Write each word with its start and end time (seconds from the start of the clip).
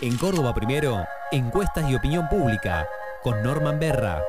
En 0.00 0.16
Córdoba 0.16 0.54
Primero, 0.54 1.04
encuestas 1.32 1.90
y 1.90 1.96
opinión 1.96 2.28
pública, 2.28 2.86
con 3.20 3.42
Norman 3.42 3.80
Berra. 3.80 4.22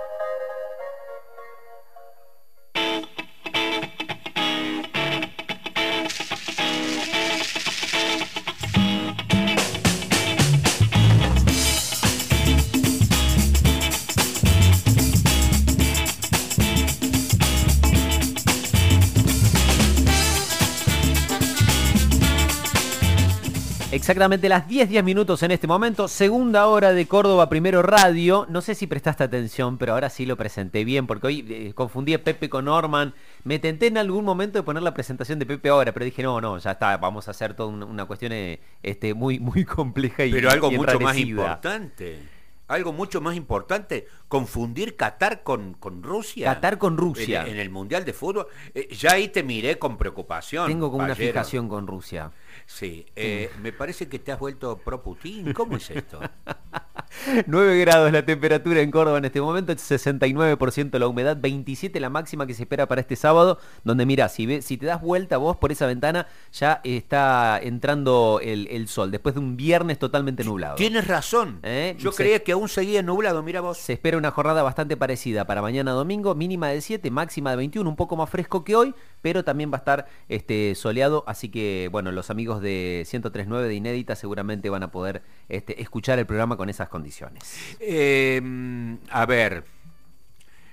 Exactamente 23.92 24.50
las 24.50 24.68
10, 24.68 24.88
10 24.88 25.04
minutos 25.04 25.42
en 25.42 25.50
este 25.50 25.66
momento, 25.66 26.08
segunda 26.08 26.68
hora 26.68 26.94
de 26.94 27.08
Córdoba 27.08 27.50
Primero 27.50 27.82
Radio. 27.82 28.46
No 28.48 28.62
sé 28.62 28.76
si 28.76 28.86
prestaste 28.86 29.24
atención, 29.24 29.80
pero 29.80 29.94
ahora 29.94 30.12
sí 30.12 30.28
lo 30.28 30.38
presenté 30.38 30.84
bien, 30.86 31.08
porque 31.08 31.26
hoy 31.26 31.46
eh, 31.50 31.74
confundí 31.74 32.14
a 32.14 32.24
Pepe 32.24 32.50
con 32.50 32.66
Norman. 32.66 33.16
Me 33.44 33.58
tenté 33.58 33.88
en 33.88 33.98
algún 33.98 34.26
momento 34.26 34.60
de 34.60 34.64
poner 34.64 34.84
la 34.84 34.94
presentación 34.94 35.40
de 35.40 35.48
Pepe 35.48 35.70
ahora, 35.70 35.92
pero 35.92 36.06
dije, 36.06 36.22
no, 36.22 36.40
no, 36.40 36.60
ya 36.60 36.74
está, 36.74 36.98
vamos 36.98 37.28
a 37.28 37.32
hacer 37.32 37.56
toda 37.56 37.70
una, 37.70 38.06
cuestión 38.06 38.32
eh, 38.32 38.60
este, 38.84 39.16
muy, 39.16 39.40
muy 39.40 39.66
compleja 39.66 40.24
y 40.24 40.32
Pero 40.34 40.52
algo 40.52 40.70
mucho 40.70 41.00
más 41.00 41.18
importante 41.18 42.39
algo 42.70 42.94
mucho 42.94 43.20
más 43.20 43.36
importante, 43.36 44.08
confundir 44.28 44.96
Qatar 44.96 45.44
con, 45.44 45.74
con 45.74 46.04
Rusia. 46.04 46.54
Qatar 46.54 46.78
con 46.78 46.98
Rusia. 46.98 47.46
En, 47.46 47.58
el 47.58 47.70
Mundial 47.70 48.06
de 48.06 48.14
Fútbol. 48.14 48.48
Eh, 48.74 48.88
ya 48.96 49.14
ahí 49.14 49.28
te 49.28 49.44
miré 49.44 49.78
con 49.80 49.98
preocupación. 49.98 50.68
Tengo 50.68 50.92
como 50.92 51.04
una 51.04 51.16
fijación 51.16 51.68
con 51.68 51.88
Rusia. 51.88 52.32
Sí, 52.68 53.08
eh, 53.16 53.50
me 53.62 53.74
parece 53.74 54.08
que 54.08 54.20
te 54.20 54.32
has 54.32 54.40
vuelto 54.40 54.78
pro 54.78 55.02
Putin. 55.02 55.52
¿Cómo 55.54 55.78
es 55.78 55.90
esto? 55.90 56.20
9 57.48 57.80
grados 57.80 58.12
la 58.12 58.26
temperatura 58.26 58.82
en 58.82 58.92
Córdoba 58.92 59.18
en 59.18 59.26
este 59.26 59.42
momento, 59.42 59.74
69% 59.74 60.98
la 60.98 61.08
humedad, 61.08 61.38
27 61.40 62.00
la 62.00 62.10
máxima 62.10 62.48
que 62.48 62.54
se 62.54 62.64
espera 62.64 62.88
para 62.88 63.02
este 63.02 63.16
sábado, 63.16 63.60
donde 63.84 64.06
mira, 64.06 64.30
si, 64.30 64.62
si 64.62 64.78
te 64.78 64.86
das 64.86 65.02
vuelta 65.02 65.38
vos 65.38 65.58
por 65.58 65.72
esa 65.72 65.86
ventana, 65.86 66.28
ya 66.52 66.82
está 66.84 67.60
entrando 67.62 68.40
el, 68.42 68.88
sol, 68.88 69.12
después 69.12 69.36
de 69.36 69.42
un 69.42 69.58
viernes 69.58 70.00
totalmente 70.00 70.44
nublado. 70.44 70.76
Tienes 70.76 71.08
razón, 71.08 71.60
¿Eh? 71.64 71.96
yo 72.00 72.12
creía 72.12 72.44
que 72.44 72.54
aún 72.54 72.70
seguía 72.70 73.02
nublado, 73.02 73.44
mira 73.44 73.62
vos. 73.62 73.78
Se 73.78 73.94
espera 73.94 74.18
una 74.18 74.32
jornada 74.32 74.64
bastante 74.64 74.98
parecida 74.98 75.46
para 75.46 75.62
mañana 75.62 75.92
domingo, 75.92 76.36
mínima 76.36 76.70
de 76.70 76.82
7, 76.82 77.12
máxima 77.12 77.52
de 77.52 77.58
21, 77.58 77.90
un 77.90 77.96
poco 77.96 78.16
más 78.16 78.30
fresco 78.30 78.64
que 78.64 78.76
hoy, 78.76 78.94
pero 79.22 79.44
también 79.44 79.72
va 79.72 79.78
a 79.78 79.80
estar 79.80 80.08
este, 80.28 80.76
soleado, 80.76 81.24
así 81.28 81.50
que 81.50 81.90
bueno, 81.92 82.12
los 82.12 82.30
amigos 82.30 82.62
de 82.62 83.06
1039 83.12 83.68
de 83.68 83.74
Inédita 83.74 84.16
seguramente 84.16 84.70
van 84.70 84.84
a 84.84 84.92
poder 84.92 85.22
este, 85.50 85.82
escuchar 85.82 86.20
el 86.20 86.28
programa 86.28 86.56
con 86.56 86.70
esas 86.70 86.90
condiciones. 86.90 87.44
Em, 87.80 89.00
a 89.10 89.26
ver, 89.26 89.64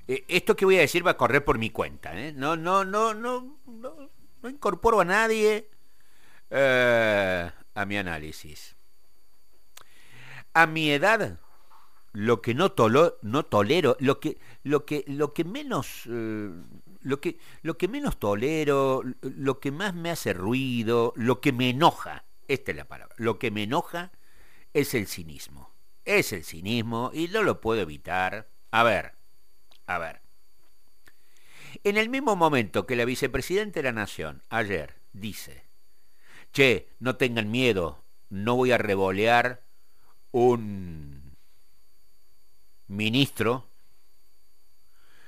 eh, 0.07 0.25
esto 0.29 0.55
que 0.55 0.67
voy 0.67 0.77
a 0.77 0.83
decir 0.83 1.05
va 1.05 1.13
a 1.13 1.17
correr 1.17 1.45
por 1.45 1.59
mi 1.59 1.71
cuenta, 1.71 2.15
¿eh? 2.15 2.33
no, 2.33 2.57
no, 2.57 2.85
no, 2.85 3.15
no, 3.15 3.57
no, 3.67 4.49
incorporo 4.49 5.01
a 5.01 5.05
nadie 5.05 5.69
eh, 6.51 7.51
a 7.75 7.85
mi 7.87 7.97
análisis. 7.97 8.77
A 10.53 10.67
mi 10.67 10.91
edad, 10.91 11.39
lo 12.13 12.43
que 12.43 12.55
no, 12.55 12.73
no 13.23 13.45
tolero, 13.45 13.97
lo 13.99 14.21
que, 14.21 14.39
lo 14.63 14.85
que, 14.85 15.05
lo 15.07 15.33
que 15.33 15.45
menos 15.45 16.07
lo 16.07 17.21
que, 17.21 17.39
lo 17.63 17.79
que 17.79 17.89
menos 17.89 18.19
tolero, 18.19 19.03
lo 19.21 19.61
que 19.61 19.71
más 19.71 19.95
me 19.95 20.11
hace 20.11 20.33
ruido, 20.33 21.13
lo 21.17 21.41
que 21.41 21.53
me 21.53 21.71
enoja, 21.71 22.25
esta 22.49 22.73
es 22.73 22.77
la 22.77 22.85
palabra, 22.85 23.15
lo 23.19 23.39
que 23.39 23.51
me 23.51 23.63
enoja 23.63 24.11
es 24.81 24.95
el 24.95 25.07
cinismo. 25.07 25.71
Es 26.05 26.33
el 26.33 26.45
cinismo 26.45 27.11
y 27.15 27.29
no 27.29 27.43
lo 27.43 27.61
puedo 27.61 27.81
evitar. 27.81 28.47
A 28.71 28.83
ver, 28.83 29.13
a 29.87 29.99
ver. 29.99 30.21
En 31.83 31.97
el 31.97 32.09
mismo 32.09 32.37
momento 32.37 32.87
que 32.87 32.97
la 32.97 33.05
vicepresidenta 33.05 33.81
de 33.81 33.85
la 33.85 33.93
Nación 33.93 34.43
ayer 34.51 34.95
dice, 35.13 35.65
che, 36.53 36.89
no 37.01 37.17
tengan 37.17 37.51
miedo, 37.51 38.03
no 38.29 38.57
voy 38.57 38.73
a 38.73 38.79
revolear 38.79 39.63
un 40.33 41.35
ministro 42.89 43.67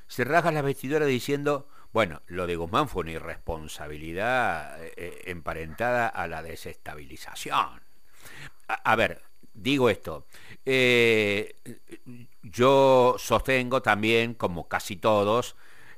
se 0.09 0.25
rasga 0.25 0.51
las 0.51 0.65
vestiduras 0.65 1.07
diciendo, 1.07 1.69
bueno, 1.93 2.23
lo 2.27 2.47
de 2.47 2.57
Guzmán 2.57 2.89
fue 2.89 3.03
una 3.03 3.13
irresponsabilidad 3.13 4.83
eh, 4.83 4.95
eh, 4.97 5.23
emparentada 5.27 6.09
a 6.09 6.27
la 6.27 6.43
desestabilización. 6.43 7.88
A, 8.67 8.97
ver, 8.97 9.23
digo 9.55 9.91
esto, 9.91 10.27
eh, 10.67 11.57
yo 12.43 13.17
sostengo 13.19 13.83
también, 13.83 14.35
como 14.35 14.69
casi 14.69 14.97
todos, 14.97 15.57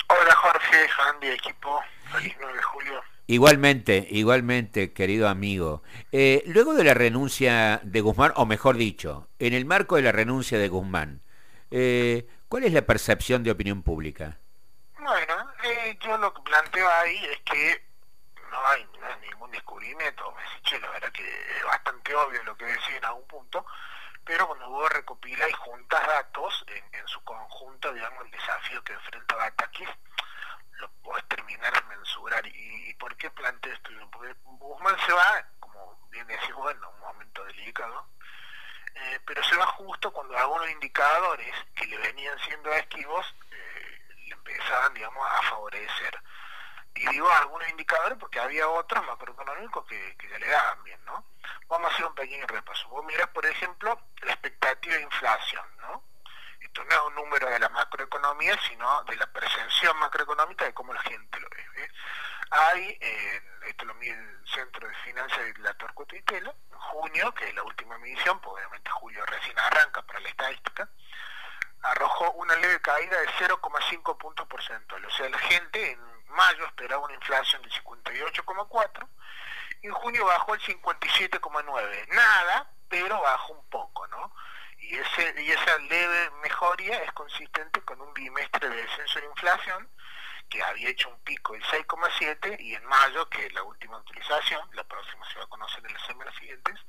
Hola 0.09 0.35
Jorge, 0.35 0.89
Andy, 1.13 1.27
equipo, 1.27 1.79
feliz 2.11 2.35
9 2.37 2.53
de 2.53 2.63
julio. 2.63 3.01
Igualmente, 3.29 4.07
igualmente, 4.09 4.93
querido 4.93 5.27
amigo. 5.27 5.83
Eh, 6.13 6.43
luego 6.45 6.73
de 6.73 6.85
la 6.85 6.93
renuncia 6.93 7.81
de 7.83 7.99
Guzmán, 7.99 8.31
o 8.37 8.45
mejor 8.45 8.77
dicho, 8.77 9.27
en 9.37 9.53
el 9.53 9.65
marco 9.65 9.97
de 9.97 10.03
la 10.03 10.13
renuncia 10.13 10.57
de 10.57 10.69
Guzmán, 10.69 11.21
eh, 11.69 12.25
¿cuál 12.47 12.63
es 12.63 12.71
la 12.71 12.83
percepción 12.83 13.43
de 13.43 13.51
opinión 13.51 13.83
pública? 13.83 14.37
Bueno, 14.97 15.51
eh, 15.61 15.97
yo 15.99 16.17
lo 16.17 16.33
que 16.33 16.41
planteo 16.41 16.89
ahí 16.89 17.17
es 17.25 17.39
que 17.41 17.83
no 18.49 18.65
hay, 18.67 18.87
ningún 19.29 19.51
descubrimiento. 19.51 20.33
Me 20.71 20.79
la 20.79 20.89
verdad 20.89 21.11
que 21.11 21.23
es 21.23 21.63
bastante 21.65 22.15
obvio 22.15 22.41
lo 22.43 22.55
que 22.55 22.65
decía 22.65 22.95
en 22.95 23.05
algún 23.05 23.27
punto, 23.27 23.65
pero 24.23 24.47
cuando 24.47 24.69
vos 24.69 24.89
recopilas 24.89 25.49
y 25.49 25.53
juntas 25.53 26.07
datos 26.07 26.63
en, 26.67 26.97
en 26.97 27.07
su 27.07 27.21
conjunto, 27.25 27.91
digamos, 27.91 28.23
el 28.23 28.31
desafío 28.31 28.81
que 28.85 28.93
enfrenta 28.93 29.35
Batakis, 29.35 29.89
lo 30.79 30.89
mensurar. 31.87 32.45
¿Y, 32.47 32.93
por 32.95 33.15
qué 33.15 33.29
planteo 33.31 33.73
esto? 33.73 33.89
Porque 34.11 34.33
Guzmán 34.43 34.97
se 35.05 35.13
va, 35.13 35.45
como 35.59 35.97
bien 36.09 36.27
decís, 36.27 36.53
bueno, 36.53 36.89
un 36.89 36.99
momento 36.99 37.43
delicado, 37.45 38.07
eh, 38.95 39.19
pero 39.25 39.43
se 39.43 39.55
va 39.55 39.65
justo 39.67 40.11
cuando 40.11 40.37
algunos 40.37 40.69
indicadores 40.69 41.53
que 41.75 41.85
le 41.85 41.97
venían 41.97 42.37
siendo 42.39 42.71
esquivos 42.73 43.35
eh, 43.51 43.99
le 44.25 44.33
empezaban, 44.33 44.93
digamos, 44.93 45.25
a 45.29 45.41
favorecer. 45.43 46.19
Y 46.95 47.07
digo 47.09 47.29
algunos 47.29 47.69
indicadores 47.69 48.17
porque 48.17 48.39
había 48.39 48.67
otros 48.67 49.05
macroeconómicos 49.05 49.85
que, 49.85 50.15
que 50.17 50.29
ya 50.29 50.39
le 50.39 50.47
daban 50.47 50.83
bien, 50.83 50.99
¿no? 51.05 51.23
Vamos 51.67 51.91
a 51.91 51.93
hacer 51.93 52.05
un 52.05 52.15
pequeño 52.15 52.47
repaso. 52.47 52.87
Vos 52.89 53.05
mirás, 53.05 53.27
por 53.27 53.45
ejemplo, 53.45 53.99
la 54.21 54.31
expectativa 54.31 54.95
de 54.95 55.03
inflación, 55.03 55.76
¿no? 56.89 56.95
Es 56.95 57.01
un 57.07 57.15
número 57.15 57.49
de 57.49 57.59
la 57.59 57.69
macroeconomía, 57.69 58.57
sino 58.67 59.03
de 59.03 59.15
la 59.15 59.27
percepción 59.27 59.97
macroeconómica 59.99 60.65
de 60.65 60.73
cómo 60.73 60.93
la 60.93 61.01
gente 61.01 61.39
lo 61.39 61.49
ve. 61.49 61.91
Hay, 62.49 62.97
esto 63.65 63.85
lo 63.85 63.93
mide 63.95 64.13
el 64.13 64.47
Centro 64.47 64.87
de 64.87 64.93
Finanzas 64.95 65.37
de 65.37 65.53
la 65.59 65.73
Torcuato 65.73 66.15
y 66.15 66.21
Tela, 66.21 66.53
en 66.71 66.79
junio, 66.79 67.33
que 67.33 67.49
es 67.49 67.55
la 67.55 67.63
última 67.63 67.97
medición, 67.97 68.39
pues 68.39 68.55
obviamente 68.55 68.89
julio 68.91 69.25
recién 69.25 69.59
arranca 69.59 70.01
para 70.03 70.19
la 70.21 70.29
estadística, 70.29 70.89
arrojó 71.83 72.31
una 72.31 72.55
leve 72.55 72.79
caída 72.81 73.19
de 73.19 73.27
0,5 73.27 74.17
puntos 74.17 74.47
porcentuales. 74.47 75.13
O 75.13 75.17
sea, 75.17 75.29
la 75.29 75.39
gente 75.39 75.91
en 75.91 75.99
mayo 76.29 76.65
esperaba 76.65 77.03
una 77.03 77.15
inflación 77.15 77.61
de 77.61 77.69
58,4 77.69 79.07
y 79.81 79.87
en 79.87 79.93
junio 79.93 80.25
bajó 80.25 80.53
el 80.55 80.61
57,9. 80.61 82.07
Nada, 82.09 82.71
pero 82.89 83.21
bajó 83.21 83.53
un 83.53 83.69
poco, 83.69 84.07
¿no? 84.07 84.26
Y, 85.17 85.51
esa 85.51 85.77
leve 85.79 86.29
mejoría 86.43 87.01
es 87.03 87.11
consistente 87.13 87.81
con 87.81 87.99
un 88.01 88.13
bimestre 88.13 88.69
de 88.69 88.75
descenso 88.75 89.19
de 89.19 89.25
inflación 89.25 89.89
que 90.49 90.61
había 90.63 90.89
hecho 90.89 91.09
un 91.09 91.19
pico 91.23 91.53
del 91.53 91.63
6,7 91.63 92.59
y 92.59 92.75
en 92.75 92.85
mayo, 92.85 93.27
que 93.29 93.47
es 93.47 93.53
la 93.53 93.63
última 93.63 93.97
utilización, 93.97 94.69
la 94.73 94.83
próxima 94.83 95.27
se 95.31 95.39
va 95.39 95.45
a 95.45 95.49
conocer 95.49 95.85
en 95.85 95.93
las 95.93 96.05
semanas 96.05 96.35
siguientes, 96.35 96.79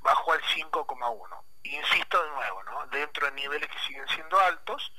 bajó 0.00 0.32
al 0.32 0.42
5,1. 0.42 1.44
Insisto 1.64 2.22
de 2.22 2.30
nuevo, 2.30 2.62
¿no? 2.64 2.86
dentro 2.86 3.26
de 3.26 3.32
niveles 3.32 3.68
que 3.68 3.78
siguen 3.80 4.08
siendo 4.08 4.38
altos, 4.40 4.92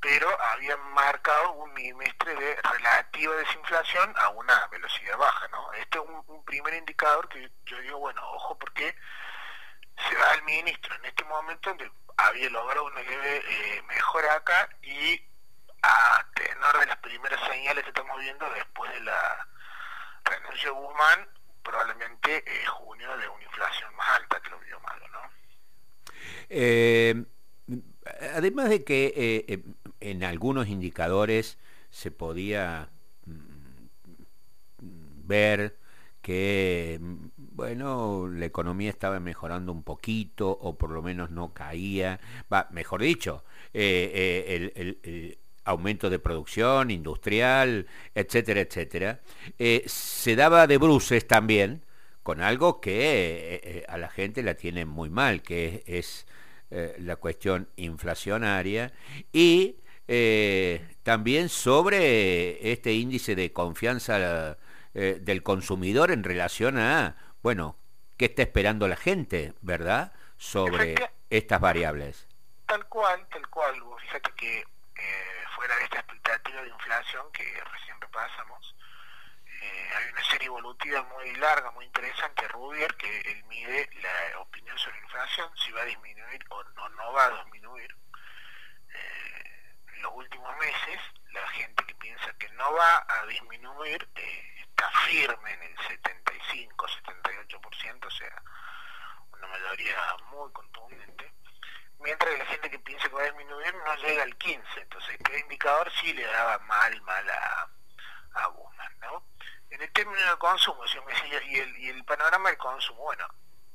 pero 0.00 0.28
habían 0.52 0.80
marcado 0.92 1.52
un 1.52 1.74
bimestre 1.74 2.34
de 2.34 2.56
relativa 2.62 3.34
desinflación 3.36 4.14
a 4.16 4.30
una 4.30 4.66
velocidad 4.68 5.18
baja. 5.18 5.48
¿no? 5.48 5.72
Este 5.74 5.98
es 5.98 6.04
un, 6.04 6.44
primer 6.44 6.74
indicador 6.74 7.28
que 7.28 7.48
yo 7.64 7.78
digo, 7.78 7.98
bueno, 7.98 8.20
ojo 8.32 8.58
porque 8.58 8.96
se 10.08 10.16
va 10.16 10.29
ministro 10.50 10.94
en 10.96 11.04
este 11.04 11.24
momento 11.24 11.76
había 12.16 12.50
logrado 12.50 12.84
una 12.86 13.02
leve 13.02 13.42
eh, 13.46 13.82
mejora 13.88 14.34
acá 14.34 14.68
y 14.82 15.20
a 15.82 16.26
tenor 16.34 16.80
de 16.80 16.86
las 16.86 16.98
primeras 16.98 17.40
señales 17.48 17.84
que 17.84 17.90
estamos 17.90 18.18
viendo 18.20 18.44
después 18.54 18.92
de 18.92 19.00
la 19.00 19.48
renuncia 20.24 20.70
de 20.70 20.76
Guzmán, 20.76 21.28
probablemente 21.62 22.38
eh, 22.38 22.66
junio 22.66 23.16
de 23.16 23.28
una 23.28 23.44
inflación 23.44 23.94
más 23.96 24.08
alta 24.20 24.40
que 24.42 24.50
lo 24.50 24.58
vio 24.60 24.80
malo, 24.80 25.08
¿no? 25.08 25.20
Eh, 26.50 27.24
además 28.34 28.68
de 28.68 28.84
que 28.84 29.14
eh, 29.48 29.62
en 30.00 30.24
algunos 30.24 30.68
indicadores 30.68 31.58
se 31.90 32.10
podía 32.10 32.88
mm, 33.26 33.86
ver 35.26 35.76
que 36.22 37.00
bueno, 37.60 38.26
la 38.26 38.46
economía 38.46 38.88
estaba 38.88 39.20
mejorando 39.20 39.70
un 39.70 39.82
poquito 39.82 40.48
o 40.48 40.78
por 40.78 40.88
lo 40.88 41.02
menos 41.02 41.30
no 41.30 41.52
caía, 41.52 42.18
va, 42.50 42.68
mejor 42.70 43.02
dicho, 43.02 43.44
el, 43.74 45.36
aumento 45.64 46.08
de 46.08 46.18
producción 46.18 46.90
industrial, 46.90 47.86
etcétera, 48.14 48.60
etcétera, 48.62 49.20
eh, 49.58 49.82
se 49.84 50.36
daba 50.36 50.66
de 50.66 50.78
bruces 50.78 51.26
también 51.26 51.84
con 52.22 52.40
algo 52.40 52.80
que 52.80 52.92
eh, 52.92 53.60
eh, 53.62 53.84
a 53.88 53.98
la 53.98 54.08
gente 54.08 54.42
la 54.42 54.54
tiene 54.54 54.86
muy 54.86 55.10
mal, 55.10 55.42
que 55.42 55.84
es, 55.86 56.26
la 56.98 57.16
cuestión 57.16 57.68
inflacionaria 57.74 58.92
y 59.32 59.74
también 61.02 61.48
sobre 61.48 62.72
este 62.72 62.92
índice 62.92 63.34
de 63.34 63.52
confianza 63.52 64.56
del 64.94 65.42
consumidor 65.42 66.12
en 66.12 66.22
relación 66.22 66.78
a, 66.78 67.16
bueno, 67.42 67.76
qué 68.16 68.26
está 68.26 68.42
esperando 68.42 68.88
la 68.88 68.96
gente, 68.96 69.54
¿verdad? 69.60 70.12
Sobre 70.36 70.94
estas 71.30 71.60
variables. 71.60 72.26
Tal 72.66 72.86
cual, 72.86 73.26
tal 73.28 73.48
cual. 73.48 73.82
Fíjate 74.02 74.32
que 74.32 74.64
fuera 75.60 75.76
de 75.76 75.84
esta 75.84 75.98
expectativa 75.98 76.62
de 76.62 76.68
inflación 76.68 77.30
que 77.32 77.44
recién 77.72 78.00
repasamos, 78.00 78.74
eh, 79.60 79.90
hay 79.94 80.10
una 80.10 80.24
serie 80.24 80.46
evolutiva 80.46 81.02
muy 81.02 81.34
larga, 81.36 81.70
muy 81.72 81.84
interesante, 81.84 82.48
Rubier, 82.48 82.94
que 82.94 83.20
él 83.20 83.44
mide 83.44 83.90
la 84.00 84.38
opinión 84.38 84.78
sobre 84.78 84.96
la 84.96 85.02
inflación, 85.02 85.50
si 85.56 85.70
va 85.72 85.82
a 85.82 85.84
disminuir 85.84 86.42
o 86.48 86.64
no, 86.64 86.88
no 86.88 87.12
va 87.12 87.26
a 87.26 87.42
disminuir. 87.42 87.94
Eh, 88.94 89.74
en 89.96 90.02
los 90.02 90.12
últimos 90.14 90.56
meses, 90.56 90.98
la 91.32 91.46
gente 91.48 91.84
que 91.84 91.94
piensa 91.96 92.32
que 92.38 92.48
no 92.50 92.72
va 92.72 93.04
a 93.06 93.26
disminuir 93.26 94.08
eh, 94.14 94.66
está 94.80 94.98
firme 95.00 95.52
en 95.52 95.62
el 95.62 95.78
75, 95.88 96.86
78%, 96.86 98.06
o 98.06 98.10
sea, 98.10 98.42
una 99.32 99.46
mayoría 99.48 100.16
muy 100.30 100.50
contundente 100.52 101.32
mientras 101.98 102.30
que 102.30 102.38
la 102.38 102.46
gente 102.46 102.70
que 102.70 102.78
piensa 102.78 103.08
que 103.08 103.14
va 103.14 103.20
a 103.20 103.26
disminuir 103.26 103.74
no 103.74 103.94
llega 103.96 104.22
al 104.22 104.34
15, 104.36 104.80
entonces 104.80 105.16
este 105.18 105.38
indicador 105.40 105.92
sí 106.00 106.14
le 106.14 106.24
daba 106.24 106.58
mal, 106.60 107.02
mal 107.02 107.28
a, 107.28 107.68
a 108.36 108.50
¿no? 109.02 109.22
En 109.68 109.82
el 109.82 109.92
término 109.92 110.18
del 110.18 110.38
consumo, 110.38 110.86
si 110.88 110.98
me 111.00 111.12
el, 111.58 111.78
y 111.78 111.90
el 111.90 112.04
panorama 112.04 112.48
del 112.48 112.58
consumo, 112.58 113.02
bueno, 113.02 113.26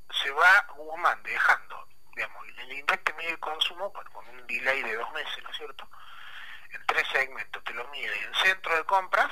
se 0.10 0.31
va 0.31 0.66
Guzmán 0.75 1.22
dejando, 1.22 1.88
digamos, 2.16 2.48
el 2.48 2.72
índice 2.72 3.04
que 3.04 3.13
mide 3.13 3.30
el 3.30 3.40
consumo, 3.40 3.94
con 3.94 4.28
un 4.28 4.48
delay 4.48 4.81
de 4.81 4.96
dos 4.96 5.12
meses, 5.12 5.44
¿no 5.44 5.51
es 5.51 5.58
cierto? 5.58 5.88
En 6.72 6.84
tres 6.88 7.08
segmentos, 7.10 7.63
te 7.63 7.74
lo 7.74 7.88
mide 7.90 8.19
en 8.24 8.34
centro 8.34 8.75
de 8.75 8.84
compras, 8.86 9.31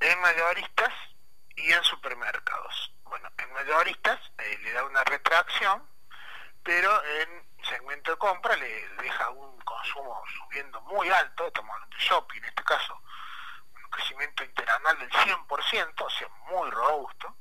en 0.00 0.20
mayoristas 0.20 0.92
y 1.56 1.72
en 1.72 1.82
supermercados. 1.84 2.92
Bueno, 3.04 3.28
en 3.38 3.52
mayoristas 3.52 4.20
eh, 4.38 4.58
le 4.62 4.72
da 4.72 4.84
una 4.84 5.02
retracción, 5.04 5.82
pero 6.62 7.04
en 7.04 7.48
segmento 7.64 8.10
de 8.12 8.18
compra 8.18 8.56
le 8.56 8.88
deja 9.02 9.30
un 9.30 9.58
consumo 9.60 10.22
subiendo 10.38 10.80
muy 10.82 11.08
alto, 11.10 11.46
estamos 11.46 11.72
hablando 11.74 11.96
de 11.96 12.04
shopping 12.04 12.38
en 12.38 12.44
este 12.44 12.64
caso, 12.64 13.02
un 13.74 13.90
crecimiento 13.90 14.44
interanual 14.44 14.98
del 14.98 15.10
100%, 15.10 15.94
o 15.98 16.10
sea, 16.10 16.28
muy 16.48 16.70
robusto, 16.70 17.36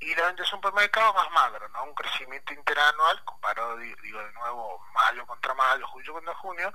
y 0.00 0.14
la 0.14 0.26
venta 0.26 0.42
de 0.42 0.48
supermercado 0.48 1.14
más 1.14 1.30
magro, 1.30 1.68
¿no? 1.68 1.84
Un 1.84 1.94
crecimiento 1.94 2.52
interanual, 2.52 3.24
comparado, 3.24 3.76
digo 3.76 4.20
de 4.20 4.32
nuevo, 4.32 4.78
mayo 4.92 5.26
contra 5.26 5.54
mayo, 5.54 5.86
julio 5.86 6.12
contra 6.12 6.34
junio, 6.34 6.74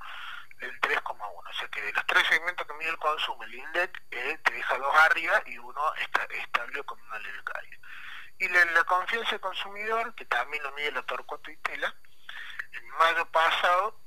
del 0.59 0.81
3,1. 0.81 1.49
O 1.49 1.53
sea 1.53 1.67
que 1.69 1.81
de 1.81 1.93
los 1.93 2.05
tres 2.05 2.27
segmentos 2.27 2.65
que 2.67 2.73
mide 2.73 2.89
el 2.89 2.97
consumo, 2.97 3.43
el 3.43 3.55
index 3.55 4.01
eh, 4.11 4.37
te 4.43 4.53
deja 4.53 4.77
dos 4.77 4.95
arriba 4.95 5.41
y 5.45 5.57
uno 5.57 5.93
está 5.95 6.25
Y 8.39 8.47
la, 8.47 8.83
confianza 8.85 9.31
del 9.31 9.41
consumidor, 9.41 10.15
que 10.15 10.23
también 10.25 10.63
lo 10.63 10.71
mide 10.71 10.93
la 10.93 11.01
Torcuato 11.03 11.51
y 11.51 11.57
Tela, 11.57 11.93
en 12.71 12.87
mayo 12.91 13.25
pasado 13.31 13.99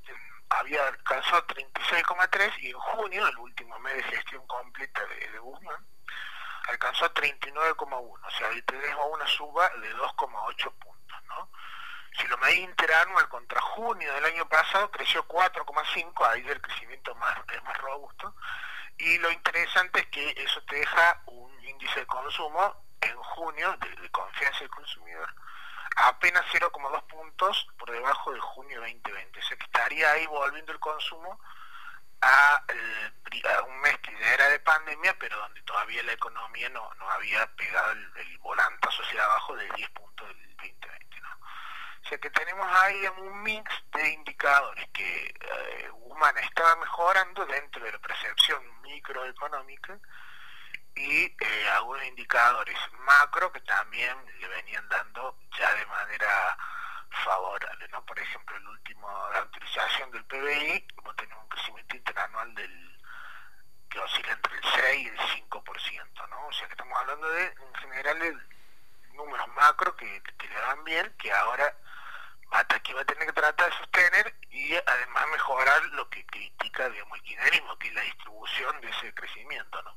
había 0.49 0.87
alcanzado 0.87 1.47
36,3 1.49 2.59
y 2.61 2.70
en 2.70 2.79
junio, 2.79 3.26
el 3.26 3.37
último 3.37 3.79
mes 3.81 3.97
de 3.97 4.03
gestión 4.05 4.47
completa 4.47 5.05
de, 5.05 5.29
de 5.29 5.38
Guzmán, 5.38 5.87
alcanzó 6.69 7.13
39,1, 7.13 7.93
o 7.93 8.31
sea, 8.31 8.48
ahí 8.48 8.63
tenemos 8.63 9.06
una 9.13 9.27
suba 9.27 9.69
de 9.69 9.94
2,8 9.96 10.72
puntos, 10.79 11.22
¿no? 11.25 11.51
Si 12.19 12.27
lo 12.27 12.39
medís 12.39 12.60
interanual 12.60 13.29
contra 13.29 13.60
junio 13.60 14.15
del 14.15 14.25
año 14.25 14.48
pasado, 14.48 14.91
creció 14.91 15.27
4,5, 15.29 16.27
ahí 16.27 16.46
el 16.48 16.60
crecimiento 16.60 17.15
más, 17.17 17.39
es 17.53 17.63
más 17.65 17.77
robusto, 17.79 18.34
y 18.96 19.19
lo 19.19 19.31
interesante 19.31 20.01
es 20.01 20.06
que 20.06 20.31
eso 20.39 20.63
te 20.63 20.77
deja 20.77 21.22
un 21.27 21.65
índice 21.65 22.01
de 22.01 22.06
consumo 22.06 22.92
junio 23.34 23.77
de, 23.79 24.10
confianza 24.10 24.60
del 24.60 24.70
consumidor 24.70 25.29
apenas 25.96 26.44
0,2 26.53 27.06
puntos 27.06 27.69
por 27.79 27.91
debajo 27.91 28.32
de 28.32 28.41
junio 28.41 28.81
2020. 28.81 29.39
O 29.39 29.43
sea 29.43 29.56
que 29.58 29.65
estaría 29.65 30.10
ahí 30.10 30.27
volviendo 30.27 30.72
el 30.72 30.81
consumo 30.81 31.39
a, 32.22 32.65
un 33.67 33.81
mes 33.81 33.98
que 33.98 34.12
ya 34.19 34.34
era 34.34 34.48
de 34.48 34.60
pandemia, 34.60 35.17
pero 35.19 35.36
donde 35.36 35.60
todavía 35.62 36.03
la 36.05 36.12
economía 36.12 36.69
no, 36.70 36.91
no 36.94 37.10
había 37.10 37.46
pegado 37.56 37.93
el, 37.93 38.12
el 38.17 38.39
volantazo 38.39 39.03
hacia 39.03 39.24
abajo 39.24 39.56
de 39.56 39.69
10 39.70 39.91
puntos 39.91 40.29
del 40.29 40.56
2020. 40.56 41.20
¿no? 41.20 41.31
O 42.05 42.08
sea 42.08 42.19
que 42.19 42.31
tenemos 42.31 42.67
ahí 42.82 43.06
un 43.19 43.43
mix 43.43 43.70
de 43.93 44.12
indicadores 44.12 44.89
que 44.93 45.27
eh, 45.27 45.91
Humana 45.93 46.41
estaba 46.41 46.77
mejorando 46.77 47.44
dentro 47.46 47.84
de 47.84 47.93
la 47.93 47.98
percepción 47.98 48.62
microeconómica 48.82 49.98
y 50.94 51.24
eh, 51.24 51.69
indicadores 52.12 52.78
macro 53.06 53.50
que 53.52 53.60
también 53.62 54.16
le 54.38 54.48
venían 54.48 54.86
dando 54.88 55.36
ya 55.58 55.72
de 55.74 55.86
manera 55.86 56.56
favorable, 57.24 57.88
¿no? 57.88 58.04
Por 58.04 58.19
ejemplo, 58.19 58.56
el 58.56 58.69
último, 58.69 59.08
la 59.32 59.40
autorización 59.40 60.10
del 60.10 60.24
PBI, 60.24 60.86
como 60.94 61.14
tenemos 61.14 61.42
un 61.42 61.48
crecimiento 61.48 61.96
interanual 61.96 62.54
del 62.54 63.02
que 63.88 63.98
oscila 63.98 64.32
entre 64.32 64.56
el 64.56 64.64
6 64.64 65.06
y 65.06 65.08
el 65.08 65.19
5%, 65.19 66.28
¿no? 66.28 66.46
O 66.46 66.52
sea 66.52 66.66
que 66.66 66.72
estamos 66.72 66.98
hablando 66.98 67.28
de, 67.28 67.44
en 67.46 67.74
general, 67.74 68.19
de 68.19 68.36
números 69.14 69.48
macro 69.48 69.96
que, 69.96 70.22
que 70.38 70.48
le 70.48 70.54
dan 70.54 70.84
bien, 70.84 71.14
que 71.19 71.32
ahora 71.32 71.74
hasta 72.52 72.76
aquí 72.76 72.92
va 72.92 73.00
a 73.00 73.04
tener 73.04 73.26
que 73.26 73.32
tratar 73.32 73.70
de 73.70 73.76
sostener 73.78 74.34
y 74.50 74.74
además 74.74 75.26
mejorar 75.32 75.82
lo 75.92 76.08
que 76.10 76.24
critica, 76.26 76.88
digamos, 76.90 77.19
el 77.19 77.24
kirchnerismo, 77.24 77.78
que 77.78 77.88
es 77.88 77.94
la 77.94 78.02
distribución 78.02 78.81
de 78.81 78.90
ese 78.90 79.14
crecimiento, 79.14 79.82
¿no? 79.82 79.96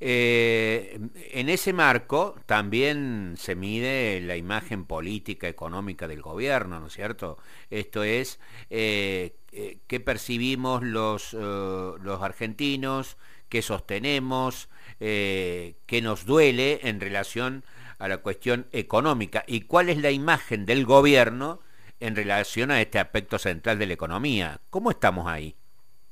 Eh, 0.00 1.00
en 1.32 1.48
ese 1.48 1.72
marco 1.72 2.36
también 2.46 3.34
se 3.36 3.56
mide 3.56 4.20
la 4.20 4.36
imagen 4.36 4.84
política, 4.84 5.48
económica 5.48 6.06
del 6.06 6.22
gobierno, 6.22 6.78
¿no 6.78 6.86
es 6.86 6.92
cierto? 6.92 7.38
Esto 7.70 8.04
es, 8.04 8.38
eh, 8.70 9.34
eh, 9.50 9.78
¿qué 9.88 9.98
percibimos 9.98 10.82
los, 10.82 11.32
los 11.32 12.22
argentinos? 12.22 13.16
qué 13.48 13.62
sostenemos, 13.62 14.68
qué 14.98 16.00
nos 16.02 16.26
duele 16.26 16.80
en 16.82 17.00
relación 17.00 17.64
a 17.98 18.06
la 18.06 18.18
cuestión 18.18 18.66
económica 18.72 19.42
y 19.46 19.62
cuál 19.62 19.88
es 19.88 19.96
la 19.96 20.10
imagen 20.10 20.66
del 20.66 20.84
gobierno 20.84 21.60
en 21.98 22.14
relación 22.14 22.70
a 22.70 22.82
este 22.82 22.98
aspecto 22.98 23.38
central 23.38 23.78
de 23.78 23.86
la 23.86 23.94
economía. 23.94 24.60
¿Cómo 24.68 24.90
estamos 24.90 25.26
ahí? 25.26 25.56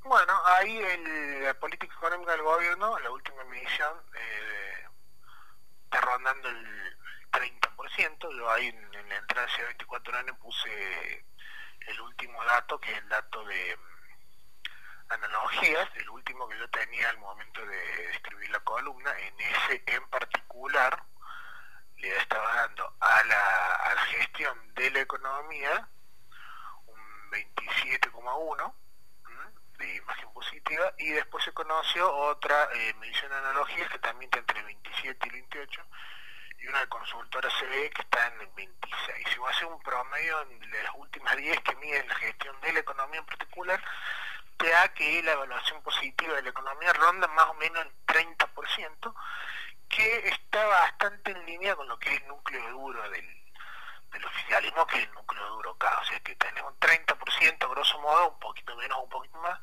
Bueno, 0.09 0.33
ahí 0.45 0.81
la 1.43 1.55
política 1.55 1.93
económica 1.95 2.33
del 2.33 2.43
gobierno, 2.43 2.99
la 3.01 3.11
última 3.11 3.43
eh, 3.85 4.89
está 5.85 6.01
rondando 6.01 6.49
el 6.49 6.99
30%. 7.31 8.37
Yo 8.37 8.51
ahí 8.51 8.69
en, 8.69 8.95
en 8.95 9.09
la 9.09 9.17
entrada 9.17 9.47
de 9.57 9.65
24 9.65 10.19
años 10.19 10.37
puse 10.39 11.25
el 11.87 12.01
último 12.01 12.43
dato, 12.45 12.79
que 12.81 12.93
es 12.93 12.99
el 12.99 13.09
dato 13.09 13.45
de 13.45 13.77
mm, 13.77 15.13
analogías, 15.13 15.89
el 15.97 16.09
último 16.11 16.49
que 16.49 16.59
yo 16.59 16.69
tenía 16.71 17.11
al 17.11 17.19
momento 17.19 17.65
de 17.65 18.11
escribir 18.11 18.51
la 18.51 18.61
columna, 18.61 19.13
en 19.19 19.41
ese 19.41 19.83
en 19.87 20.09
particular 20.09 21.03
le 21.97 22.17
estaba 22.19 22.55
dando 22.55 22.95
a 23.01 23.25
la, 23.25 23.75
a 23.75 23.95
la 23.95 24.01
gestión 24.03 24.75
de 24.75 24.91
la 24.91 25.01
economía 25.01 25.89
un 26.87 27.31
27,1 27.31 28.75
imagen 29.95 30.33
positiva 30.33 30.93
y 30.99 31.11
después 31.11 31.45
se 31.45 31.53
conoció 31.53 32.13
otra 32.13 32.69
eh, 32.75 32.95
medición 33.01 33.33
analogías 33.33 33.91
que 33.91 33.99
también 33.99 34.29
está 34.29 34.39
entre 34.41 34.63
27 34.63 35.29
y 35.29 35.31
28 35.31 35.83
y 36.59 36.67
una 36.67 36.87
consultora 36.87 37.49
CBE 37.51 37.91
que 37.91 38.03
está 38.03 38.27
en 38.29 38.41
el 38.41 38.49
26. 38.57 39.29
Si 39.29 39.39
va 39.39 39.49
a 39.49 39.51
hacer 39.53 39.67
un 39.67 39.81
promedio 39.83 40.45
de 40.45 40.83
las 40.83 40.95
últimas 40.97 41.37
10 41.37 41.61
que 41.61 41.77
miden 41.77 42.09
la 42.09 42.15
gestión 42.15 42.61
de 42.61 42.73
la 42.73 42.81
economía 42.81 43.21
en 43.21 43.27
particular, 43.27 43.83
te 44.57 44.69
da 44.69 44.93
que 44.95 45.23
la 45.23 45.33
evaluación 45.33 45.83
positiva 45.83 46.35
de 46.35 46.43
la 46.43 46.51
economía 46.51 46.93
ronda 46.95 47.29
más 47.29 47.47
o 47.47 47.55
menos 47.55 47.85
el 47.85 47.93
30%, 48.07 49.15
que 49.89 50.29
está 50.29 50.67
bastante 50.67 51.31
en 51.31 51.47
línea 51.47 51.77
con 51.77 51.87
lo 51.87 51.99
que 51.99 52.15
es 52.15 52.23
el 52.23 52.29
núcleo 52.29 52.71
duro 52.71 53.11
del, 53.11 53.46
del 54.13 54.25
oficialismo, 54.25 54.87
que 54.87 54.99
es 54.99 55.05
el 55.05 55.15
núcleo 55.15 55.47
duro 55.49 55.71
acá. 55.73 55.99
O 56.01 56.05
sea 56.05 56.21
que 56.21 56.35
tenemos 56.37 56.73
un 56.73 56.81
30%, 56.81 57.71
grosso 57.71 58.01
modo, 58.01 58.31
un 58.31 58.39
poquito 58.39 58.77
menos, 58.77 58.99
un 59.03 59.09
poquito 59.09 59.39
más, 59.39 59.59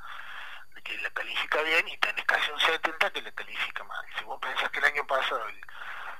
de 0.75 0.81
que 0.81 0.97
la 0.99 1.09
califica 1.11 1.61
bien, 1.61 1.87
y 1.87 1.97
tenés 1.97 2.25
casi 2.25 2.51
un 2.51 2.59
70% 2.59 3.11
que 3.11 3.21
la 3.21 3.31
califica 3.31 3.83
mal. 3.83 4.05
Si 4.17 4.23
vos 4.23 4.39
pensás 4.39 4.69
que 4.69 4.79
el 4.79 4.85
año 4.85 5.05
pasado 5.07 5.47
el 5.47 5.61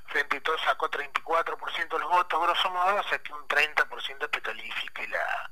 Frente 0.08 0.38
y 0.38 0.42
todo 0.42 0.58
sacó 0.60 0.90
34% 0.92 1.90
de 1.90 2.00
los 2.00 2.10
votos, 2.10 2.42
grosso 2.42 2.70
modo, 2.70 3.00
o 3.00 3.04
sea 3.04 3.20
que 3.20 3.34
un 3.34 3.48
30% 3.48 4.30
te 4.30 4.42
califique 4.42 5.08
la, 5.08 5.50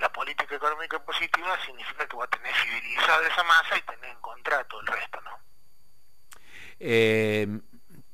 la 0.00 0.12
política 0.12 0.54
económica 0.54 0.98
positiva, 1.04 1.58
significa 1.64 2.06
que 2.06 2.16
va 2.16 2.24
a 2.24 2.28
tener 2.28 2.54
fidelizada 2.54 3.26
esa 3.26 3.42
masa 3.42 3.76
y 3.76 3.82
tener 3.82 4.10
en 4.10 4.20
contra 4.20 4.64
todo 4.64 4.80
el 4.80 4.86
resto, 4.86 5.20
¿no? 5.20 5.30
Eh, 6.78 7.46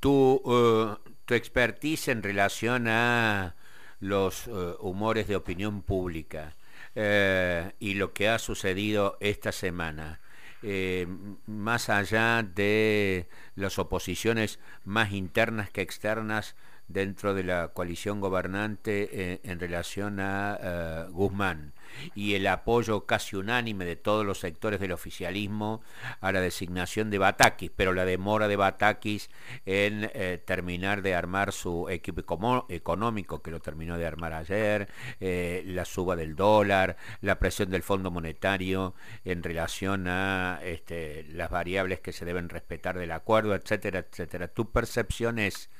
tu, 0.00 0.40
uh, 0.44 0.96
tu 1.24 1.34
expertise 1.34 2.08
en 2.08 2.22
relación 2.22 2.88
a 2.88 3.54
los 4.00 4.46
uh, 4.46 4.76
humores 4.80 5.26
de 5.28 5.36
opinión 5.36 5.82
pública 5.82 6.54
eh, 6.94 7.72
y 7.78 7.94
lo 7.94 8.12
que 8.12 8.28
ha 8.28 8.38
sucedido 8.38 9.16
esta 9.20 9.52
semana. 9.52 10.20
Eh, 10.62 11.06
más 11.46 11.88
allá 11.88 12.42
de 12.42 13.28
las 13.54 13.78
oposiciones 13.78 14.58
más 14.84 15.12
internas 15.12 15.70
que 15.70 15.82
externas 15.82 16.56
dentro 16.88 17.34
de 17.34 17.44
la 17.44 17.68
coalición 17.68 18.20
gobernante 18.20 19.08
eh, 19.12 19.40
en 19.44 19.60
relación 19.60 20.20
a 20.20 20.58
eh, 20.60 21.06
Guzmán 21.10 21.74
y 22.14 22.34
el 22.34 22.46
apoyo 22.46 23.06
casi 23.06 23.36
unánime 23.36 23.84
de 23.84 23.96
todos 23.96 24.24
los 24.24 24.40
sectores 24.40 24.80
del 24.80 24.92
oficialismo 24.92 25.82
a 26.20 26.32
la 26.32 26.40
designación 26.40 27.10
de 27.10 27.18
Batakis, 27.18 27.70
pero 27.74 27.92
la 27.92 28.04
demora 28.04 28.48
de 28.48 28.56
Batakis 28.56 29.30
en 29.66 30.10
eh, 30.14 30.42
terminar 30.44 31.02
de 31.02 31.14
armar 31.14 31.52
su 31.52 31.88
equipo 31.88 32.64
económico, 32.68 33.42
que 33.42 33.50
lo 33.50 33.60
terminó 33.60 33.98
de 33.98 34.06
armar 34.06 34.32
ayer, 34.32 34.88
la 35.20 35.84
suba 35.84 36.14
del 36.14 36.36
dólar, 36.36 36.96
la 37.20 37.38
presión 37.38 37.70
del 37.70 37.82
Fondo 37.82 38.10
Monetario 38.10 38.94
en 39.24 39.42
relación 39.42 40.08
a 40.08 40.60
este, 40.62 41.24
las 41.32 41.50
variables 41.50 42.00
que 42.00 42.12
se 42.12 42.24
deben 42.24 42.48
respetar 42.48 42.98
del 42.98 43.12
acuerdo, 43.12 43.54
etcétera, 43.54 44.00
etcétera. 44.00 44.48
¿Tu 44.48 44.70
percepción 44.70 45.38
es 45.38 45.70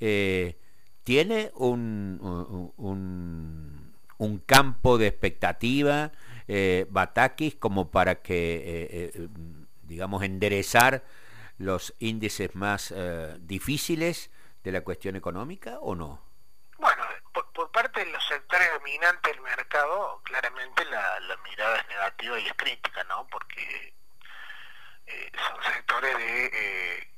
eh, 0.00 0.56
tiene 1.04 1.50
un, 1.54 2.18
un, 2.76 4.38
campo 4.46 4.98
de 4.98 5.06
expectativa 5.06 6.12
eh, 6.48 6.86
Batakis 6.90 7.54
como 7.56 7.90
para 7.90 8.16
que, 8.16 8.56
eh, 8.56 9.12
eh, 9.14 9.28
digamos, 9.82 10.22
enderezar 10.22 11.04
los 11.58 11.94
índices 11.98 12.54
más 12.54 12.92
eh, 12.94 13.36
difíciles 13.40 14.30
de 14.62 14.72
la 14.72 14.82
cuestión 14.82 15.16
económica 15.16 15.78
o 15.80 15.94
no? 15.94 16.20
Bueno, 16.78 17.04
por, 17.32 17.70
parte 17.70 18.04
de 18.04 18.10
los 18.10 18.26
sectores 18.26 18.68
dominantes 18.72 19.32
del 19.32 19.42
mercado, 19.42 20.20
claramente 20.24 20.84
la, 20.86 21.36
mirada 21.44 21.78
es 21.78 21.88
negativa 21.88 22.38
y 22.40 22.46
es 22.46 22.54
crítica, 22.54 23.04
¿no? 23.04 23.26
Porque 23.28 23.94
eh, 25.06 25.32
son 25.46 25.72
sectores 25.72 26.16
de 26.16 27.16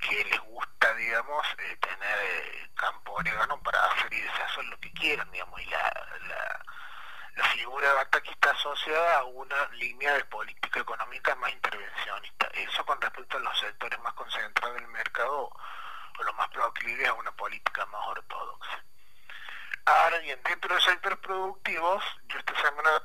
que 0.00 0.24
les 0.24 0.40
gusta, 0.40 0.94
digamos, 0.94 1.46
eh, 1.58 1.76
tener 1.76 2.18
eh, 2.18 2.70
campo 2.74 3.09
orégano 3.20 3.60
para 3.62 3.84
hacer 3.86 4.12
y 4.12 4.20
deshacer 4.20 4.64
lo 4.64 4.80
que 4.80 4.92
quieran, 4.92 5.30
digamos, 5.30 5.60
y 5.60 5.66
la, 5.66 6.06
la, 7.36 7.44
figura 7.44 7.88
de 7.88 7.94
Bataki 7.94 8.30
está 8.30 8.50
asociada 8.50 9.18
a 9.18 9.24
una 9.24 9.68
línea 9.72 10.14
de 10.14 10.24
política 10.24 10.80
económica 10.80 11.34
más 11.36 11.52
intervencionista. 11.52 12.46
Eso 12.52 12.84
con 12.84 13.00
respecto 13.00 13.36
a 13.36 13.40
los 13.40 13.58
sectores 13.58 13.98
más 14.00 14.12
concentrados 14.14 14.76
del 14.76 14.88
mercado 14.88 15.50
o 16.18 16.22
los 16.22 16.34
más 16.36 16.48
proclives 16.48 17.08
a 17.08 17.14
una 17.14 17.32
política 17.32 17.84
más 17.86 18.06
ortodoxa. 18.08 18.84
Ahora 19.84 20.18
bien, 20.18 20.40
dentro 20.44 20.74
de 20.74 20.80
sectores 20.80 21.18
productivos, 21.18 22.04
yo 22.28 22.38
esta 22.38 22.54
semana 22.62 23.02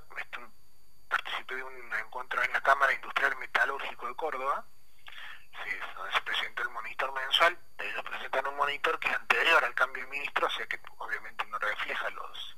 participé 1.09 1.55
de 1.55 1.63
un 1.63 1.93
encuentro 1.93 2.43
en 2.43 2.53
la 2.53 2.61
Cámara 2.61 2.93
Industrial 2.93 3.35
Metalúrgico 3.37 4.07
de 4.07 4.15
Córdoba, 4.15 4.65
donde 5.95 6.13
se 6.13 6.21
presenta 6.21 6.61
el 6.63 6.69
monitor 6.69 7.11
mensual, 7.13 7.57
ellos 7.77 8.03
presentan 8.03 8.47
un 8.47 8.55
monitor 8.55 8.99
que 8.99 9.07
es 9.07 9.15
anterior 9.15 9.63
al 9.63 9.73
cambio 9.73 10.03
de 10.03 10.09
ministro, 10.09 10.47
o 10.47 10.49
sea 10.49 10.65
que 10.67 10.79
obviamente 10.97 11.45
no 11.47 11.57
refleja 11.59 12.09
los, 12.11 12.57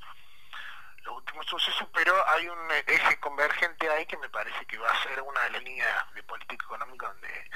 los 1.04 1.16
últimos 1.16 1.46
sucesos, 1.46 1.88
pero 1.94 2.16
hay 2.30 2.48
un 2.48 2.72
eje 2.72 3.20
convergente 3.20 3.90
ahí 3.90 4.06
que 4.06 4.18
me 4.18 4.30
parece 4.30 4.66
que 4.66 4.78
va 4.78 4.92
a 4.92 5.04
ser 5.04 5.22
una 5.22 5.42
de 5.42 5.50
las 5.52 5.64
líneas 5.64 6.14
de 6.14 6.24
política 6.24 6.66
económica 6.66 7.08
donde 7.08 7.50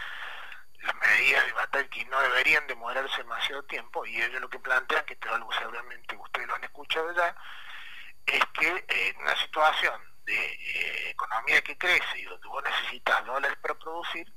las 0.81 0.95
medidas 0.95 1.45
de 1.45 1.53
Batalki 1.53 2.05
no 2.05 2.19
deberían 2.21 2.65
demorarse 2.67 3.17
demasiado 3.17 3.63
tiempo 3.63 4.05
y 4.05 4.21
ellos 4.21 4.41
lo 4.41 4.50
que 4.50 4.60
plantean, 4.60 5.05
que 5.05 5.17
algo 5.29 5.51
seguramente 5.53 6.15
ustedes 6.15 6.48
lo 6.48 6.55
han 6.55 6.63
escuchado 6.63 7.13
ya, 7.13 7.36
es 8.25 8.43
que 8.53 8.86
eh, 8.88 9.15
una 9.19 9.36
situación 9.36 10.01
de 10.25 10.33
eh, 10.33 11.10
economía 11.10 11.62
que 11.62 11.77
crece 11.77 12.19
y 12.19 12.24
donde 12.24 12.48
vos 12.48 12.63
necesitas 12.63 13.25
dólares 13.25 13.57
para 13.62 13.75
producir, 13.75 14.31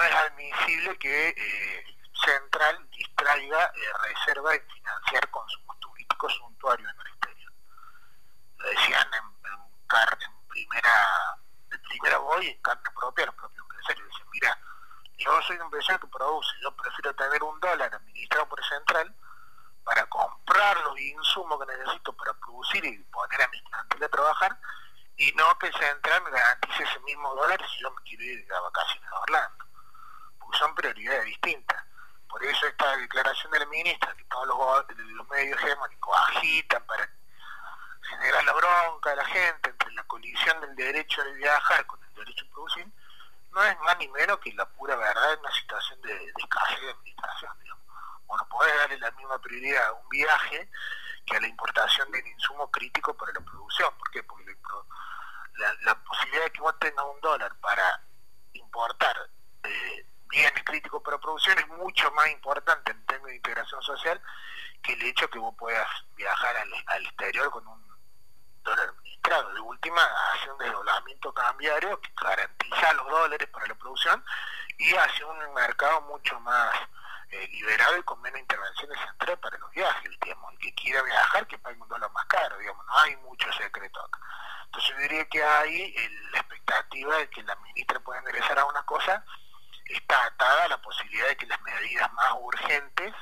no 0.00 0.06
es 0.06 0.14
admisible 0.14 0.98
que 0.98 1.28
eh, 1.28 1.84
Central 2.24 2.88
distraiga 2.90 3.64
eh, 3.64 3.92
reserva 4.08 4.54
en 4.54 4.66
financiar 4.68 5.30
consumos 5.30 5.78
turísticos 5.80 6.34
suntuarios 6.36 6.90
en 6.90 7.00
el 7.00 7.06
exterior. 7.06 7.52
Lo 8.56 8.68
decían 8.70 9.08
en, 9.12 9.52
en, 9.52 9.86
car, 9.86 10.18
en 10.20 10.48
primera 10.48 11.36
primera 11.88 12.18
voz 12.18 12.42
y 12.42 12.48
en 12.48 12.62
carne 12.62 12.90
propia 12.98 13.26
los 13.26 13.34
propios 13.34 13.60
empresarios. 13.60 14.08
Dicen, 14.08 14.26
mira, 14.32 14.58
yo 15.18 15.42
soy 15.42 15.56
un 15.56 15.62
empresario 15.62 16.00
que 16.00 16.06
produce, 16.06 16.50
yo 16.62 16.74
prefiero 16.76 17.14
tener 17.14 17.42
un 17.42 17.60
dólar 17.60 17.94
administrado 17.94 18.48
por 18.48 18.64
Central 18.64 19.14
para 19.84 20.06
comprar 20.06 20.76
los 20.80 20.98
insumos 21.00 21.58
que 21.60 21.76
necesito 21.76 22.12
para 22.16 22.32
producir 22.34 22.84
y 22.84 22.98
poner 23.04 23.42
a 23.42 23.48
mi 23.48 23.60
plantel 23.62 24.04
a 24.04 24.08
trabajar 24.08 24.58
y 25.16 25.32
no 25.32 25.58
que 25.58 25.70
Central 25.72 26.22
me 26.22 26.30
garantice 26.30 26.82
ese 26.84 27.00
mismo 27.00 27.34
dólar 27.34 27.60
si 27.68 27.82
yo 27.82 27.90
me 27.90 28.02
quiero 28.02 28.24
ir 28.24 28.52
a 28.52 28.60
vacaciones 28.60 29.10
a 29.12 29.20
Orlando, 29.20 29.59
son 30.60 30.74
prioridades 30.74 31.24
distintas. 31.24 31.82
Por 32.28 32.44
eso 32.44 32.66
esta 32.66 32.96
declaración 32.98 33.50
de 33.50 33.58
la 33.58 33.66
ministra, 33.66 34.14
que 34.14 34.24
todos 34.24 34.46
los, 34.46 34.98
los 34.98 35.28
medios 35.30 35.60
hegemónicos 35.60 36.16
agitan 36.28 36.84
para 36.86 37.10
generar 38.02 38.44
la 38.44 38.52
bronca 38.52 39.10
de 39.10 39.16
la 39.16 39.24
gente 39.24 39.70
entre 39.70 39.92
la 39.92 40.04
colisión 40.04 40.60
del 40.60 40.76
derecho 40.76 41.24
de 41.24 41.32
viajar 41.32 41.84
con 41.86 42.02
el 42.04 42.14
derecho 42.14 42.44
a 42.46 42.52
producir, 42.52 42.86
no 43.50 43.64
es 43.64 43.80
más 43.80 43.98
ni 43.98 44.06
menos 44.08 44.38
que 44.38 44.52
la 44.52 44.68
pura 44.68 44.94
verdad 44.94 45.32
en 45.32 45.40
una 45.40 45.50
situación 45.52 46.00
de, 46.02 46.14
de 46.14 46.32
escasez 46.36 46.80
de 46.80 46.90
administración. 46.90 47.58
Digamos. 47.60 47.84
Bueno, 48.26 48.48
podés 48.48 48.76
darle 48.76 48.98
la 48.98 49.10
misma 49.12 49.38
prioridad 49.40 49.86
a 49.88 49.92
un 49.92 50.08
viaje 50.08 50.70
que 51.26 51.36
a 51.36 51.40
la 51.40 51.48
importación 51.48 52.12
de 52.12 52.20
un 52.20 52.26
insumo 52.28 52.70
crítico 52.70 53.16
para 53.16 53.32
la 53.32 53.40
producción. 53.40 53.92
¿Por 53.98 54.10
qué? 54.10 54.22
Porque 54.22 54.56
la, 55.54 55.74
la 55.82 55.94
posibilidad 56.04 56.44
de 56.44 56.52
que 56.52 56.60
vos 56.60 56.78
tengas 56.78 57.04
un 57.04 57.20
dólar 57.20 57.54
para 57.60 58.02
importar 58.52 59.30
eh, 59.64 60.06
bienes 60.30 60.62
críticos 60.64 61.02
para 61.02 61.18
producción 61.18 61.58
es 61.58 61.68
mucho 61.68 62.10
más 62.12 62.30
importante 62.30 62.92
en 62.92 63.04
términos 63.04 63.30
de 63.30 63.36
integración 63.36 63.82
social 63.82 64.20
que 64.82 64.92
el 64.94 65.02
que 65.28 65.38
vos 65.38 65.54
puedas 65.58 65.88
viajar 66.16 66.56
al, 66.56 67.06
exterior 67.06 67.50
con 67.50 67.66
un 67.66 67.84
dólar 68.62 68.88
administrado. 68.88 69.52
de 69.54 69.60
última 69.60 70.02
hace 70.32 70.50
un 70.50 70.58
desdoblamiento 70.58 71.32
cambiario 71.34 72.00
que 72.00 72.10
garantiza 72.20 72.92
los 72.94 73.08
dólares 73.08 73.48
para 73.48 73.66
la 73.66 73.74
producción 73.74 74.24
y 74.78 74.94
hace 74.94 75.24
un 75.24 75.54
mercado 75.54 76.00
mucho 76.02 76.38
más 76.40 76.74
eh, 77.30 77.48
liberado 77.48 77.98
y 77.98 78.02
con 78.02 78.20
menos 78.22 78.40
intervenciones 78.40 78.98
centrales 79.00 79.38
para 79.38 79.58
los 79.58 79.70
viajes, 79.70 80.10
digamos, 80.22 80.52
el 80.52 80.58
que 80.58 80.74
quiera 80.74 81.02
viajar 81.02 81.46
que 81.46 81.58
pague 81.58 81.80
un 81.80 81.88
dólar 81.88 82.10
más 82.12 82.24
caro, 82.26 82.58
digamos, 82.58 82.84
no 82.86 82.98
hay 82.98 83.16
mucho 83.18 83.52
secreto 83.52 84.00
acá. 84.00 84.20
Entonces 84.64 84.90
yo 84.90 84.96
diría 84.98 85.28
que 85.28 85.42
hay 85.42 85.94
la 86.32 86.38
expectativa 86.38 87.16
de 87.16 87.30
que 87.30 87.42
la 87.42 87.56
ministra 87.56 88.00
pueda 88.00 88.20
enderezar 88.20 88.58
a 88.58 88.64
una 88.64 88.82
cosa, 88.84 89.24
está 89.84 90.24
atada 90.26 90.64
a 90.64 90.68
la 90.68 90.82
posibilidad 90.82 91.28
de 91.28 91.36
que 91.36 91.46
las 91.46 91.60
medidas 91.62 92.12
más 92.12 92.32
urgentes 92.40 93.14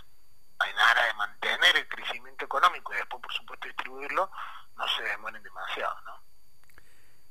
en 0.79 0.85
aras 0.85 1.07
de 1.07 1.15
mantener 1.15 1.77
el 1.77 1.89
crecimiento 1.89 2.45
económico 2.45 2.93
y 2.93 2.97
después 2.97 3.23
por 3.23 3.33
supuesto 3.33 3.67
distribuirlo, 3.67 4.31
no 4.77 4.89
se 4.89 5.03
demoren 5.03 5.43
demasiado, 5.43 6.01
¿no? 6.03 6.19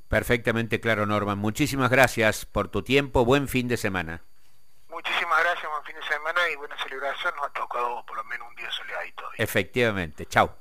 Perfectamente 0.10 0.80
claro, 0.80 1.06
Norman. 1.06 1.38
Muchísimas 1.38 1.90
gracias 1.90 2.46
por 2.46 2.70
tu 2.70 2.82
tiempo. 2.82 3.26
Buen 3.26 3.48
fin 3.48 3.68
de 3.68 3.78
semana. 3.78 4.22
Muchísimas 4.90 5.40
gracias, 5.44 5.70
buen 5.70 5.84
fin 5.84 5.96
de 5.96 6.08
semana 6.08 6.50
y 6.50 6.56
buena 6.56 6.78
celebración. 6.82 7.36
Nos 7.36 7.46
ha 7.46 7.50
tocado 7.50 8.06
por 8.06 8.16
lo 8.16 8.24
menos 8.24 8.48
un 8.48 8.56
día 8.56 8.70
todo. 9.16 9.30
Efectivamente. 9.38 10.26
Chao. 10.26 10.56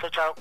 Chao, 0.00 0.10
chao. 0.10 0.34